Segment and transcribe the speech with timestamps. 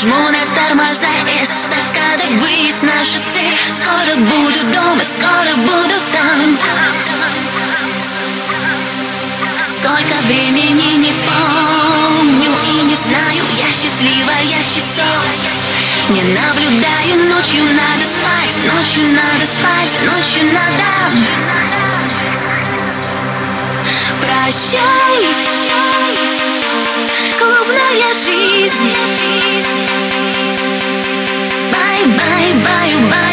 [0.00, 6.58] Жму на тормоза Эстакада выезд на шоссе Скоро буду дома, скоро буду там.
[9.64, 15.26] Столько времени не помню и не знаю Я счастливая часов
[16.08, 20.88] Не наблюдаю, ночью надо спать Ночью надо спать, ночью надо
[24.20, 25.28] Прощай,
[27.38, 29.03] клубная жизнь
[32.86, 33.23] you by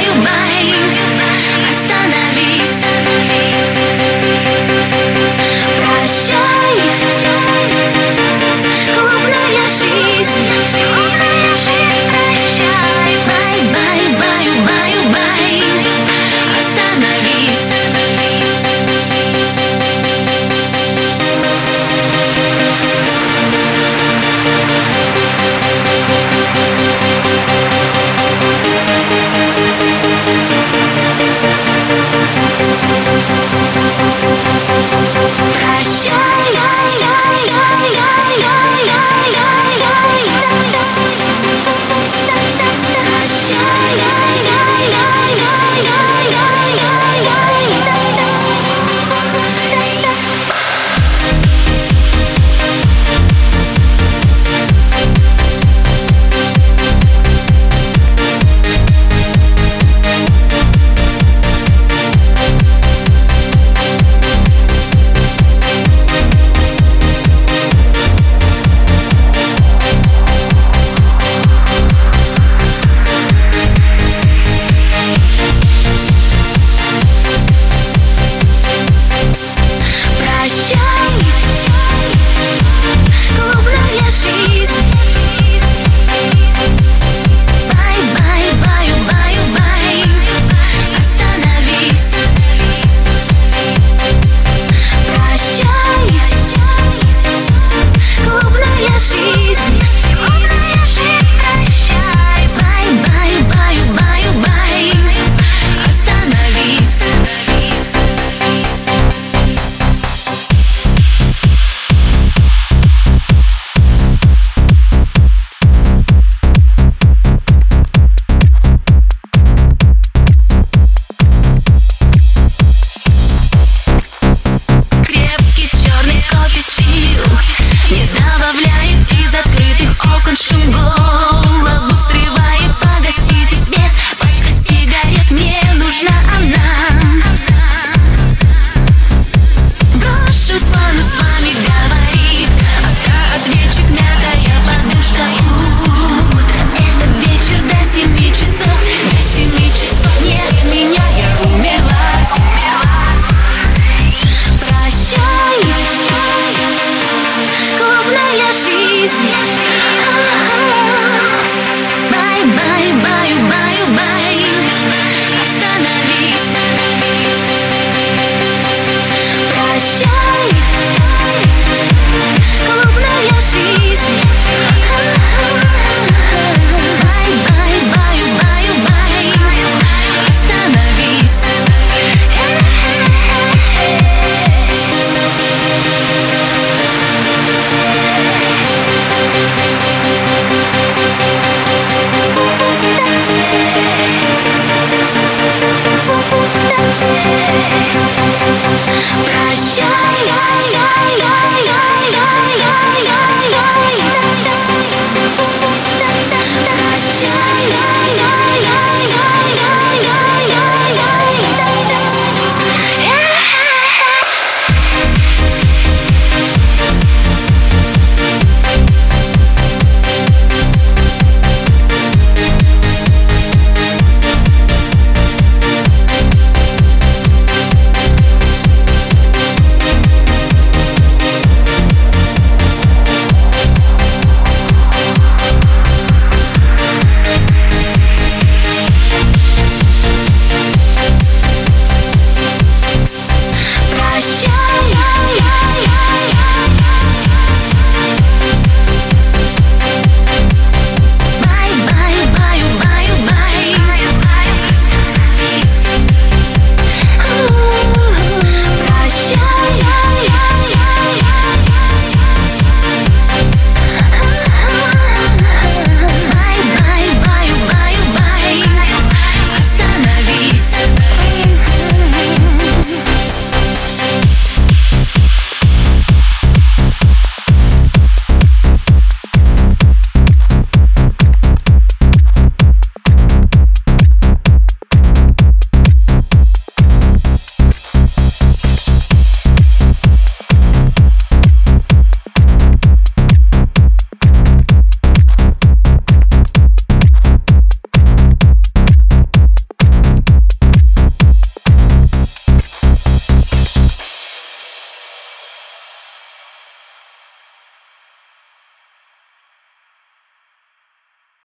[130.35, 130.80] 生活